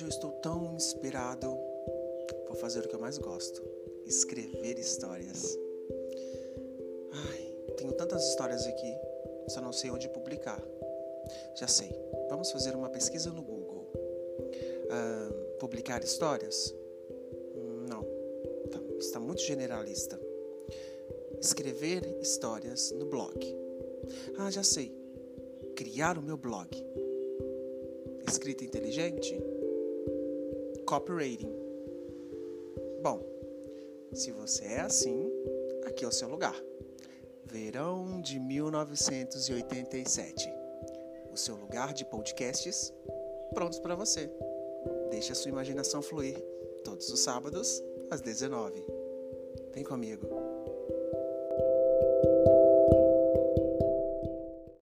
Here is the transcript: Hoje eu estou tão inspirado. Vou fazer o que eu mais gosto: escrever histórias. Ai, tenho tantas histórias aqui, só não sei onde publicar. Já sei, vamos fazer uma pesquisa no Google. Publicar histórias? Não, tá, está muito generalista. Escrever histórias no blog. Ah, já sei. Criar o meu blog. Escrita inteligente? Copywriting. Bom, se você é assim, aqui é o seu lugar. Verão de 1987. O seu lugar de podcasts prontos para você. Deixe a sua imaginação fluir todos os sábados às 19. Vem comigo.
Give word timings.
Hoje 0.00 0.06
eu 0.06 0.16
estou 0.16 0.32
tão 0.32 0.72
inspirado. 0.72 1.46
Vou 2.46 2.56
fazer 2.56 2.80
o 2.80 2.88
que 2.88 2.94
eu 2.94 2.98
mais 2.98 3.18
gosto: 3.18 3.62
escrever 4.06 4.78
histórias. 4.78 5.58
Ai, 7.12 7.74
tenho 7.76 7.92
tantas 7.92 8.26
histórias 8.30 8.66
aqui, 8.66 8.96
só 9.48 9.60
não 9.60 9.74
sei 9.74 9.90
onde 9.90 10.08
publicar. 10.08 10.58
Já 11.54 11.68
sei, 11.68 11.90
vamos 12.30 12.50
fazer 12.50 12.74
uma 12.74 12.88
pesquisa 12.88 13.28
no 13.28 13.42
Google. 13.42 13.92
Publicar 15.58 16.02
histórias? 16.02 16.74
Não, 17.86 18.02
tá, 18.70 18.80
está 18.98 19.20
muito 19.20 19.42
generalista. 19.42 20.18
Escrever 21.38 22.06
histórias 22.22 22.90
no 22.92 23.04
blog. 23.04 23.38
Ah, 24.38 24.50
já 24.50 24.62
sei. 24.62 24.96
Criar 25.76 26.16
o 26.16 26.22
meu 26.22 26.38
blog. 26.38 26.70
Escrita 28.26 28.64
inteligente? 28.64 29.59
Copywriting. 30.90 31.54
Bom, 33.00 33.24
se 34.12 34.32
você 34.32 34.64
é 34.64 34.80
assim, 34.80 35.30
aqui 35.86 36.04
é 36.04 36.08
o 36.08 36.10
seu 36.10 36.28
lugar. 36.28 36.60
Verão 37.44 38.20
de 38.20 38.40
1987. 38.40 40.52
O 41.32 41.36
seu 41.36 41.54
lugar 41.54 41.94
de 41.94 42.04
podcasts 42.04 42.92
prontos 43.54 43.78
para 43.78 43.94
você. 43.94 44.28
Deixe 45.12 45.30
a 45.30 45.36
sua 45.36 45.50
imaginação 45.50 46.02
fluir 46.02 46.36
todos 46.82 47.08
os 47.08 47.20
sábados 47.20 47.80
às 48.10 48.20
19. 48.20 48.84
Vem 49.72 49.84
comigo. 49.84 50.26